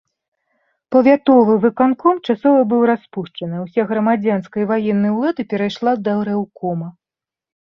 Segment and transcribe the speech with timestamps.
[0.95, 6.87] Павятовы выканком часова быў распушчаны, уся грамадзянская і ваенная ўлада перайшла да рэўкома.